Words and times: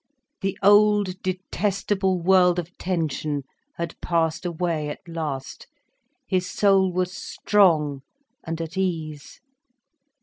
The 0.41 0.57
old, 0.63 1.21
detestable 1.21 2.19
world 2.19 2.57
of 2.57 2.75
tension 2.79 3.43
had 3.75 4.01
passed 4.01 4.47
away 4.47 4.89
at 4.89 5.07
last, 5.07 5.67
his 6.25 6.49
soul 6.49 6.91
was 6.91 7.13
strong 7.13 8.01
and 8.43 8.59
at 8.59 8.77
ease. 8.77 9.41